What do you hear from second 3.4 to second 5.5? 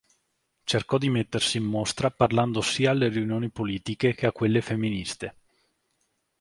politiche che a quelle femministe.